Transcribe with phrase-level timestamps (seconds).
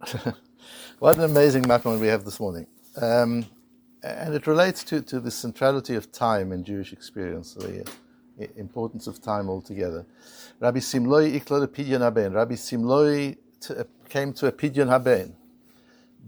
[0.98, 2.66] what an amazing makom we have this morning.
[3.00, 3.46] Um,
[4.02, 7.84] and it relates to, to the centrality of time in Jewish experience, the
[8.56, 10.06] importance of time altogether.
[10.60, 12.32] Rabbi Simloi iklod pidyon haben.
[12.32, 13.36] Rabbi Simloi
[13.70, 15.34] uh, came to a pidyon haben.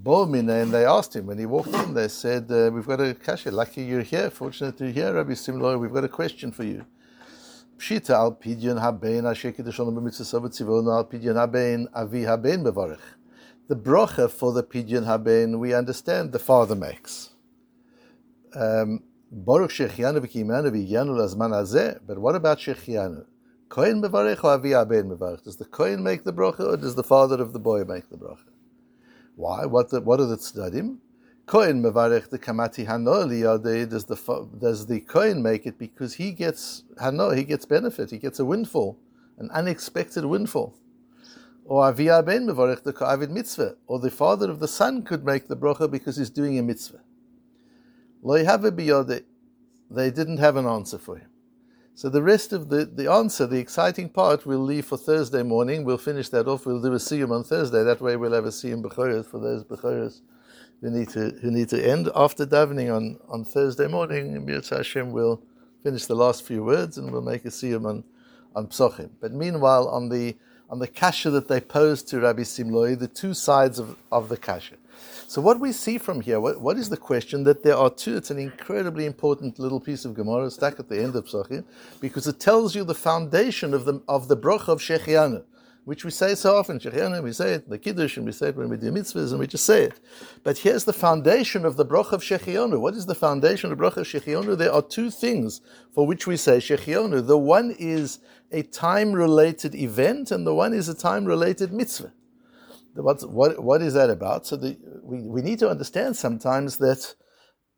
[0.03, 1.93] Bo'mine, and they asked him when he walked in.
[1.95, 3.51] They said, uh, "We've got a kasha.
[3.51, 4.31] Lucky you're here.
[4.31, 5.79] Fortunate you're here, Rabbi Simloi.
[5.79, 6.87] We've got a question for you."
[7.79, 12.25] Pshita al pidyon kiddushon b'mitzvah al pidyon haben avi
[12.65, 12.99] bevarich.
[13.69, 17.31] The brocha for the pidyon haben we understand the father makes.
[18.53, 22.01] Um, Baruch Shechianu lazman hazeh.
[22.05, 23.27] But what about Shechianu?
[23.69, 25.45] Kohen mevarech or avi haben mevarech?
[25.45, 28.17] Does the Kohen make the brocha or does the father of the boy make the
[28.17, 28.51] brocha?
[29.37, 29.67] Why?
[29.67, 30.99] What, the, what are the tzaddim?
[31.49, 33.89] Kohen mevarech the kamati hano liyadeh.
[33.89, 37.35] Does the does the Kohen make it because he gets hano?
[37.35, 38.11] He gets benefit.
[38.11, 38.99] He gets a windfall,
[39.39, 40.77] an unexpected windfall.
[41.65, 43.77] Or aviyah ben mevarech the avid mitzvah.
[43.87, 47.01] Or the father of the son could make the brocha because he's doing a mitzvah.
[48.23, 49.25] Lo biyode.
[49.91, 51.31] They didn't have an answer for him.
[51.95, 55.83] So the rest of the, the answer, the exciting part, we'll leave for Thursday morning.
[55.83, 56.67] We'll finish that off.
[56.67, 57.83] We'll do a siyum on Thursday.
[57.83, 60.21] That way we'll have a siyum b'choros for those b'choros
[60.81, 64.47] who need to who need to end after davening on, on Thursday morning.
[64.47, 65.43] Mirz Hashem will
[65.83, 68.05] finish the last few words and we'll make a siyum on
[68.55, 69.11] on psochim.
[69.21, 70.37] But meanwhile, on the
[70.71, 74.37] on the kasha that they posed to Rabbi Simloi, the two sides of, of the
[74.37, 74.75] kasha.
[75.27, 77.45] So what we see from here, what, what is the question?
[77.45, 81.01] That there are two, it's an incredibly important little piece of Gemara stuck at the
[81.03, 81.65] end of Psachim,
[82.01, 85.43] because it tells you the foundation of the, of the broch of Shechianu,
[85.89, 86.79] which we say so often.
[86.79, 89.31] Shechianu, we say it, in the Kiddush, and we say it when we do mitzvahs,
[89.31, 89.99] and we just say it.
[90.45, 92.79] But here's the foundation of the broch of Shechianu.
[92.79, 94.59] What is the foundation of the broch of Shechianu?
[94.59, 95.63] There are two things
[95.95, 97.27] for which we say Shechianu.
[97.27, 98.19] The one is
[98.53, 102.13] a time-related event, and the one is a time-related mitzvah.
[102.93, 104.47] What's, what, what is that about?
[104.47, 107.15] So the, we, we need to understand sometimes that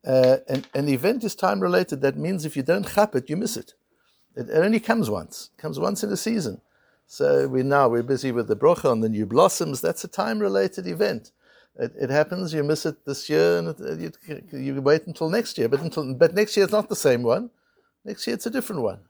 [0.04, 2.00] uh, an, an event is time related.
[2.00, 3.56] That means if you don't chap it, you miss.
[3.56, 3.74] It,
[4.34, 5.50] it only comes once.
[5.56, 6.60] It comes once in a season.
[7.10, 9.80] So we now we're busy with the brocha on the new blossoms.
[9.80, 11.32] That's a time related event.
[11.76, 12.54] It, it, happens.
[12.54, 15.68] You miss it this year, and it, you, you, wait until next year.
[15.68, 17.50] But until but next year it's not the same one.
[18.04, 19.00] Next year it's a different one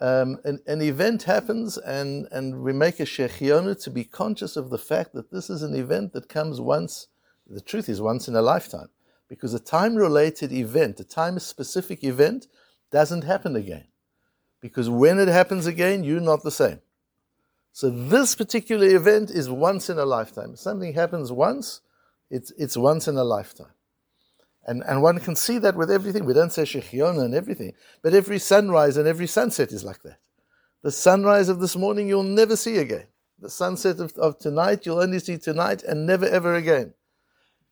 [0.00, 4.70] um, an, an, event happens and, and we make a shechionu to be conscious of
[4.70, 7.08] the fact that this is an event that comes once,
[7.46, 8.88] the truth is once in a lifetime.
[9.28, 12.46] Because a time related event, a time specific event,
[12.90, 13.86] doesn't happen again.
[14.60, 16.80] Because when it happens again, you're not the same.
[17.74, 20.52] So this particular event is once in a lifetime.
[20.52, 21.80] If something happens once,
[22.30, 23.72] it's, it's once in a lifetime.
[24.64, 26.24] And, and one can see that with everything.
[26.24, 30.18] We don't say Shechiona and everything, but every sunrise and every sunset is like that.
[30.82, 33.08] The sunrise of this morning you'll never see again.
[33.40, 36.94] The sunset of, of tonight you'll only see tonight and never ever again.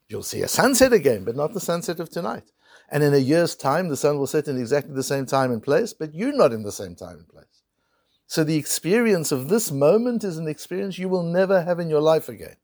[0.08, 2.50] You'll see a sunset again, but not the sunset of tonight.
[2.90, 5.62] And in a year's time, the sun will set in exactly the same time and
[5.62, 7.61] place, but you're not in the same time and place.
[8.32, 12.00] So the experience of this moment is an experience you will never have in your
[12.00, 12.56] life again.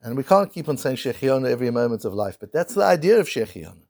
[0.00, 3.20] And we can't keep on saying Shechiona every moment of life, but that's the idea
[3.20, 3.82] of Shechiona.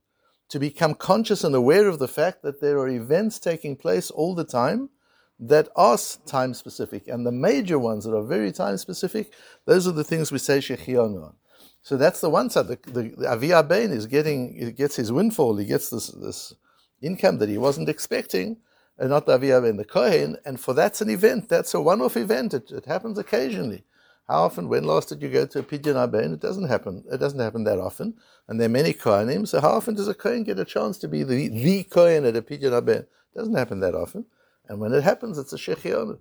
[0.48, 4.34] To become conscious and aware of the fact that there are events taking place all
[4.34, 4.90] the time
[5.38, 7.06] that are time specific.
[7.06, 9.32] And the major ones that are very time specific,
[9.66, 11.34] those are the things we say Shechiona on.
[11.80, 12.66] So that's the one side.
[12.66, 16.54] The, the, the Avi Bain is getting, gets his windfall, he gets this, this
[17.00, 18.56] income that he wasn't expecting,
[18.98, 20.36] and not Avi Bain, the Kohen.
[20.44, 22.54] And for that's an event, that's a one off event.
[22.54, 23.84] It, it happens occasionally.
[24.28, 26.34] How often, when last did you go to a pidyon aben?
[26.34, 27.02] It doesn't happen.
[27.10, 28.14] It doesn't happen that often.
[28.46, 29.48] And there are many kohanim.
[29.48, 32.36] So how often does a kohen get a chance to be the, the kohen at
[32.36, 33.06] a pidyon aben?
[33.34, 34.26] It doesn't happen that often.
[34.68, 36.18] And when it happens, it's a shechionu.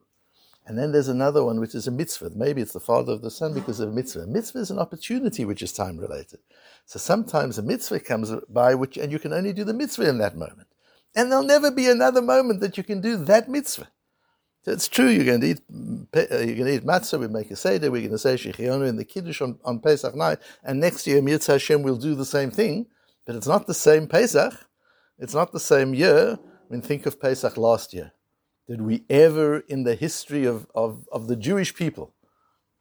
[0.65, 2.31] And then there's another one, which is a mitzvah.
[2.35, 4.21] Maybe it's the father of the son because of a mitzvah.
[4.21, 6.39] A mitzvah is an opportunity which is time related.
[6.85, 10.17] So sometimes a mitzvah comes by which, and you can only do the mitzvah in
[10.19, 10.67] that moment.
[11.15, 13.87] And there'll never be another moment that you can do that mitzvah.
[14.67, 15.07] It's true.
[15.07, 15.61] You're going to eat.
[16.13, 17.19] Uh, you're going to eat matzah.
[17.19, 17.89] We make a seder.
[17.89, 21.21] We're going to say shechionu in the kiddush on, on Pesach night, and next year
[21.21, 22.87] Mirz Hashem will do the same thing.
[23.25, 24.53] But it's not the same Pesach.
[25.17, 26.37] It's not the same year.
[26.37, 28.11] I mean, think of Pesach last year.
[28.67, 32.13] Did we ever, in the history of, of, of the Jewish people,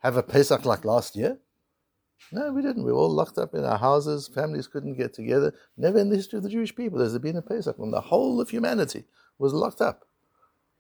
[0.01, 1.39] have a Pesach like last year?
[2.33, 2.85] No, we didn't.
[2.85, 4.29] We were all locked up in our houses.
[4.29, 5.55] Families couldn't get together.
[5.77, 8.01] Never in the history of the Jewish people has there been a Pesach when the
[8.01, 9.05] whole of humanity
[9.39, 10.07] was locked up.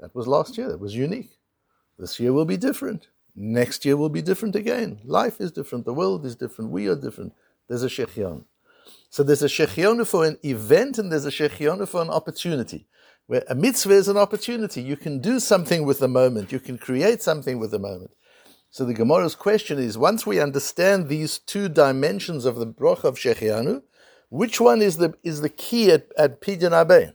[0.00, 0.68] That was last year.
[0.68, 1.38] That was unique.
[1.98, 3.08] This year will be different.
[3.34, 4.98] Next year will be different again.
[5.04, 5.84] Life is different.
[5.84, 6.70] The world is different.
[6.70, 7.32] We are different.
[7.68, 8.44] There's a shechion.
[9.10, 12.86] So there's a shechion for an event and there's a shechion for an opportunity.
[13.26, 14.82] Where a mitzvah is an opportunity.
[14.82, 16.52] You can do something with the moment.
[16.52, 18.12] You can create something with the moment.
[18.70, 23.16] So the Gemara's question is: Once we understand these two dimensions of the broch of
[23.16, 23.82] Shechianu,
[24.28, 27.14] which one is the is the key at, at Pidyon?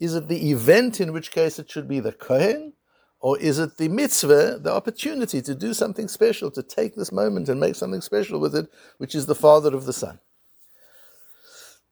[0.00, 2.74] Is it the event, in which case it should be the Kohen,
[3.20, 7.48] or is it the mitzvah, the opportunity to do something special, to take this moment
[7.48, 8.68] and make something special with it,
[8.98, 10.18] which is the father of the son?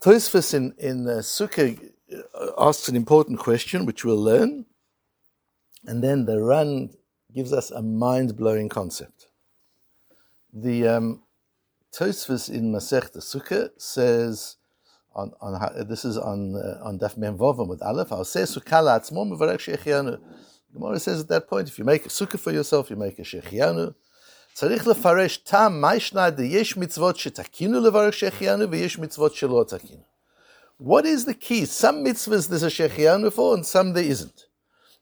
[0.02, 1.78] Tosfos in, in uh, Sukkah
[2.12, 4.66] uh, asks an important question, which we'll learn,
[5.86, 6.90] and then the Ran
[7.33, 9.27] gives us a mind blowing concept.
[10.53, 11.23] The um,
[11.93, 14.57] Tosfos in Masech Sukkah says,
[15.15, 18.11] on, on this is on uh, on Daf Mem Vovim with Aleph.
[18.11, 20.19] I'll say Sukkah la'atzmo mevarech shechianu.
[20.73, 23.23] Gemara says at that point, if you make a sukkah for yourself, you make a
[23.23, 23.95] shechianu.
[24.53, 30.01] צריך לפרש טעם מה ישנה דיש מצוות שתקינו לברך שהחיינו ויש מצוות שלא תקינו.
[30.81, 31.65] What is the key?
[31.65, 34.47] Some mitzvahs there's a shechianu for and some there isn't.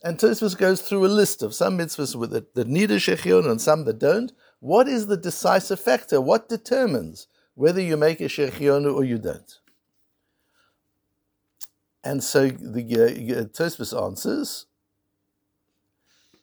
[0.03, 3.51] And Tosfos goes through a list of some mitzvahs with it, that need a shechianu
[3.51, 4.33] and some that don't.
[4.61, 6.21] What is the decisive factor?
[6.21, 9.59] What determines whether you make a shechianu or you don't?
[12.03, 14.67] And so the uh, Tosfos answers,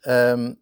[0.06, 0.58] um,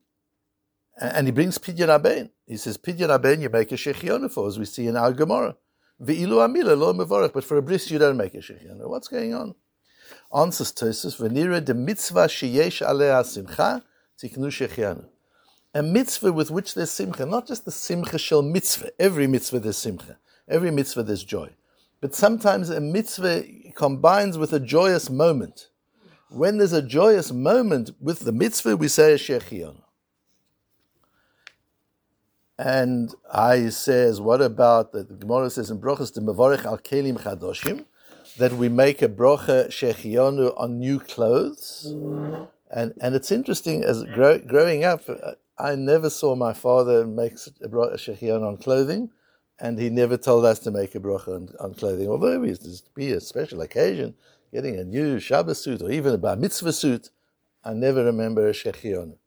[0.99, 2.29] and he brings Pidyon Aben.
[2.47, 5.57] He says, Pidyon Aben, you make a shechionu for, as we see in our Gemara.
[6.01, 8.87] Ve'ilu amila lo mevorach, but for a bris you don't make a shechionu.
[8.87, 9.55] What's going on?
[10.35, 13.83] Answers Tosfos, v'nira de mitzvah sheyesh alea simcha,
[14.21, 15.05] tiknu shechionu.
[15.73, 18.91] A mitzvah with which there's simcha, not just the simcha shel mitzvah.
[18.99, 20.17] Every mitzvah there's simcha.
[20.47, 21.49] Every mitzvah there's joy.
[22.01, 23.45] But sometimes a mitzvah
[23.75, 25.69] combines with a joyous moment
[26.29, 29.77] when there's a joyous moment with the mitzvah, we say a shechion.
[32.57, 37.85] And I says, what about the, Gemara says in Brochas the Mevorech al Kelim Chadoshim
[38.37, 41.87] that we make a brocha shechionu on new clothes.
[41.89, 42.43] Mm-hmm.
[42.71, 45.01] And and it's interesting as grow, growing up,
[45.57, 47.33] I never saw my father make
[47.63, 49.11] a brocha shechionu on clothing,
[49.59, 52.09] and he never told us to make a brocha on, on clothing.
[52.09, 54.15] Although it was to be a special occasion,
[54.51, 57.11] getting a new Shabbos suit or even a bar mitzvah suit,
[57.63, 59.17] I never remember a shechion.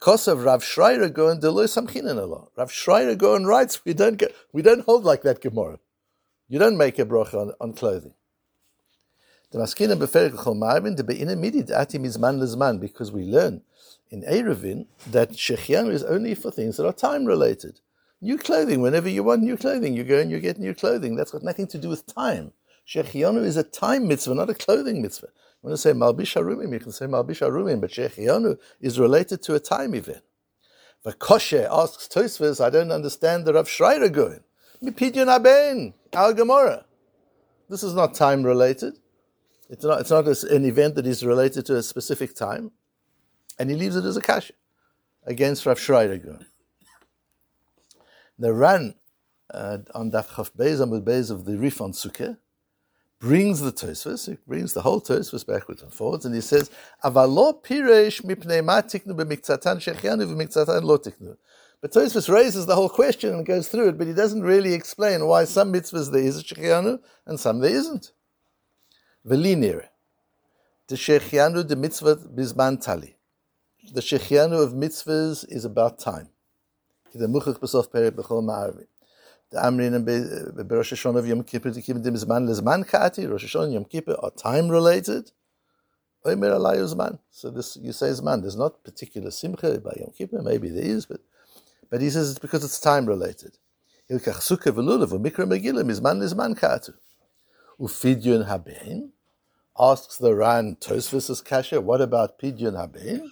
[0.00, 2.48] Kosav Rav Sherira Gaon and Deloy Samchinen Allah.
[2.56, 5.78] Rav Sherira Gaon and writes, we don't get, we don't hold like that Gemara.
[6.50, 8.12] You don't make a bracha on, on clothing.
[9.52, 13.62] The maskina beferik chol marvin the beina midid ati mizman lezman because we learn
[14.10, 17.78] in Erevin that shechianu is only for things that are time related.
[18.20, 21.14] New clothing, whenever you want new clothing, you go and you get new clothing.
[21.14, 22.52] That's got nothing to do with time.
[22.84, 25.28] Shechianu is a time mitzvah, not a clothing mitzvah.
[25.28, 29.40] You want to say Malbish Harumim, you can say Malbish Harumim, but Shechianu is related
[29.42, 30.24] to a time event.
[31.06, 34.40] Vakoshe asks Tosfos, I don't understand the Rav Sherira Gaon.
[34.82, 36.84] Mipidyon Aben, Al Gemara.
[37.68, 38.94] This is not time related.
[39.68, 42.72] It's not, it's not an event that is related to a specific time.
[43.58, 44.54] And he leaves it as a kasha
[45.24, 46.46] against Rav Sherira Gaon.
[48.38, 48.94] The Ran
[49.52, 52.38] uh, on Daf Chaf Beis Amud Beis of the Rif on Sukkah,
[53.20, 56.70] brings the Tosfos, he brings the whole Tosfos backwards and forwards, and he says,
[57.04, 61.36] "Avalo piresh mipnei ma tiknu b'miktzatan shechianu v'miktzatan lo tiknu."
[61.80, 65.26] But Tosfos raises the whole question and goes through it, but he doesn't really explain
[65.26, 68.12] why some mitzvahs there is a shechianu and some there isn't.
[69.26, 69.88] Velinir,
[70.88, 73.16] the shechianu the mitzvah bizman tali.
[73.92, 76.28] The shechianu of mitzvahs is about time.
[77.14, 78.86] The muchach b'sof perek b'chol ma'arvin.
[79.54, 84.30] Amrin Rosh Hashanah Yom Kippur to Tikim Zman Lezman Kati Rosh Hashanah Yom Kippur are
[84.30, 85.32] time related.
[86.22, 88.42] So this you say Zman.
[88.42, 90.42] There's not particular simcha by Yom Kippur.
[90.42, 91.20] Maybe there is, but
[91.90, 93.58] but he says it's because it's time related.
[94.10, 96.94] Hilkachsuke velulav megilim katu.
[98.46, 99.12] Haben
[99.78, 101.80] asks the Ran Tosfos kasha.
[101.80, 103.30] What about pidyon haben?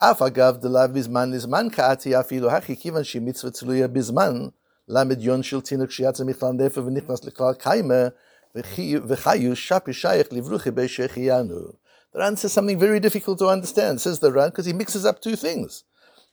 [0.00, 4.52] Af agav delav isman isman kaati afilu hachi kivan shemitzvah tzeluya bisman
[4.86, 8.12] lamed yon shel tinuk shiatza michlan defa v'nichnas leklal kaima
[8.54, 11.76] v'chayu shapi shayich livruchi be'shechiyanu.
[12.12, 15.22] The Ran says something very difficult to understand, says the Ran, because he mixes up
[15.22, 15.84] two things.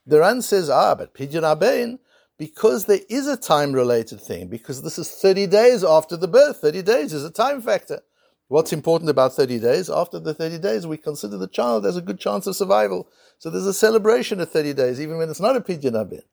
[0.09, 1.99] The Ran says, ah, but Pidyon Abein,
[2.39, 6.57] because there is a time related thing, because this is 30 days after the birth,
[6.61, 8.01] 30 days is a time factor.
[8.47, 9.87] What's important about 30 days?
[9.87, 13.07] After the 30 days, we consider the child has a good chance of survival.
[13.37, 16.23] So there's a celebration of 30 days, even when it's not a Pidyon Abein.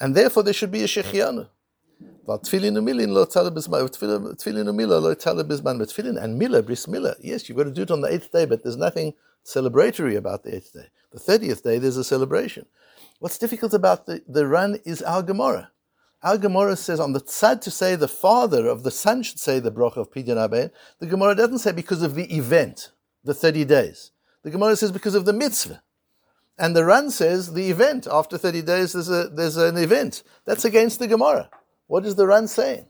[0.00, 1.48] And therefore there should be a shechianu.
[2.26, 2.76] But tefillin
[6.24, 7.14] and mila, bris mila.
[7.20, 9.14] Yes, you've got to do it on the eighth day, but there's nothing
[9.54, 10.86] celebratory about the eighth day.
[11.12, 12.66] The thirtieth day, there's a celebration.
[13.18, 15.70] What's difficult about the, the Ran is our Gemara.
[16.22, 19.58] Our Gemara says on the tzad to say the father of the son should say
[19.58, 20.70] the bracha of Pidyon Aben.
[20.98, 22.92] The Gemara doesn't say because of the event,
[23.24, 24.12] the 30 days.
[24.42, 25.82] The Gemara says because of the mitzvah.
[26.58, 30.22] And the Ran says the event after 30 days there's a there's an event.
[30.44, 31.48] That's against the Gemara.
[31.86, 32.86] What is the Ran saying?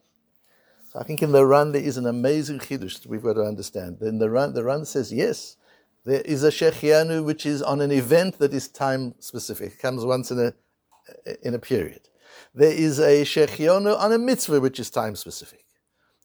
[0.88, 4.02] So I think in the Ran there is an amazing chiddush we've got to understand.
[4.02, 5.56] In the Ran, the Ran says yes,
[6.04, 9.72] there is a shechianu which is on an event that is time specific.
[9.72, 10.54] It comes once in a
[11.42, 12.08] in a period.
[12.54, 15.64] There is a shechianu on a mitzvah which is time specific,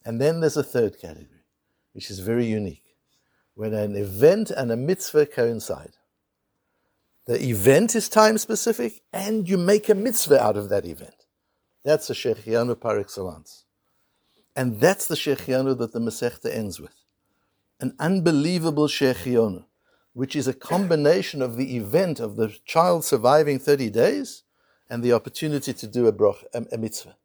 [0.05, 1.44] and then there's a third category,
[1.94, 2.96] which is very unique,
[3.53, 5.94] when an event and a mitzvah coincide.
[7.25, 11.25] The event is time specific, and you make a mitzvah out of that event.
[11.84, 13.65] That's a shechianu par excellence.
[14.55, 16.96] And that's the shechianu that the Masechta ends with.
[17.86, 19.65] An unbelievable shechianu,
[20.13, 24.42] which is a combination of the event of the child surviving 30 days
[24.89, 27.15] and the opportunity to do a, broch, a, a mitzvah.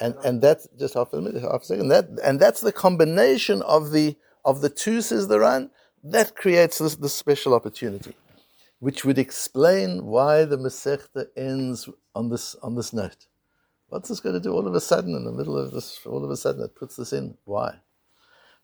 [0.00, 1.86] And, and that's just half a minute, half a second.
[1.86, 5.70] That, and that's the combination of the, of the two, says the Ran,
[6.02, 8.16] that creates this, this special opportunity
[8.80, 13.28] which would explain why the Masechta ends on this, on this note.
[13.86, 16.00] What's this going to do all of a sudden in the middle of this?
[16.04, 17.38] All of a sudden it puts this in.
[17.44, 17.76] Why?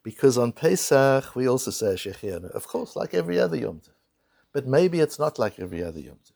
[0.08, 3.90] Because on Pesach we also say Shechianu, of course, like every other Yom Tov.
[4.54, 6.32] But maybe it's not like every other Yom Tov.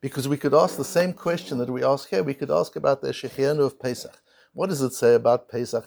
[0.00, 2.24] Because we could ask the same question that we ask here.
[2.24, 4.20] We could ask about the Shechianu of Pesach.
[4.54, 5.84] What does it say about Pesach?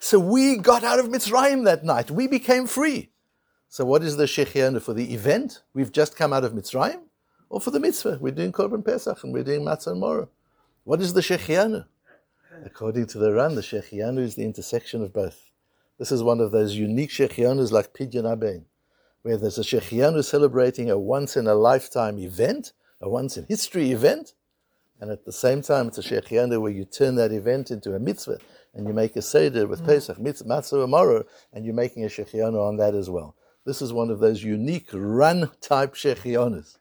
[0.00, 2.12] So we got out of Mitzrayim that night.
[2.12, 3.10] We became free.
[3.68, 5.62] So what is the Shechianu for the event?
[5.74, 7.00] We've just come out of Mitzrayim?
[7.50, 8.18] Or for the mitzvah?
[8.20, 10.28] We're doing Korban Pesach and we're doing Matzah and Mora.
[10.84, 11.84] What is the Shechianu?
[12.64, 15.50] According to the Ran, the Shechianu is the intersection of both.
[15.98, 18.64] This is one of those unique Shechianus like Pidyon Abein,
[19.22, 23.90] where there's a Shechianu celebrating a once in a lifetime event, a once in history
[23.92, 24.34] event,
[25.00, 28.00] and at the same time, it's a Shechianu where you turn that event into a
[28.00, 28.38] mitzvah
[28.74, 29.86] and you make a Seder with mm.
[29.86, 33.36] Pesach, mitzvah, matzah, amaro, and you're making a Shechianu on that as well.
[33.64, 36.78] This is one of those unique Ran type Shechianus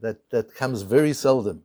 [0.00, 1.64] that, that comes very seldom.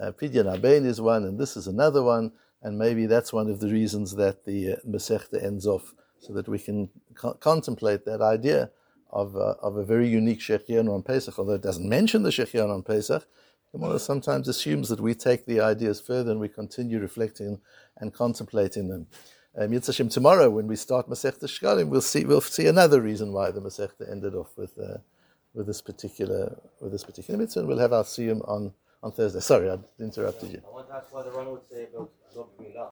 [0.00, 2.32] Uh, Pidyon Abein is one, and this is another one,
[2.64, 6.48] and maybe that's one of the reasons that the uh, Masechta ends off, so that
[6.48, 8.70] we can co- contemplate that idea
[9.10, 12.74] of, uh, of a very unique Shechianu on Pesach, although it doesn't mention the Shechianu
[12.74, 13.24] on Pesach,
[13.72, 17.60] the Gemara sometimes assumes that we take the ideas further and we continue reflecting
[17.98, 19.06] and contemplating them.
[19.56, 23.60] Um, tomorrow when we start Masechta Shkalim, we'll see we'll see another reason why the
[23.60, 24.98] Masechta ended off with uh,
[25.54, 29.40] with this particular with this particular mitzvah, and we'll have our siyum on on Thursday.
[29.40, 30.62] Sorry, I interrupted you.
[30.66, 32.80] I want to ask why the would say about 说不明白。